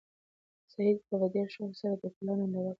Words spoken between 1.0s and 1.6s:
په ډېر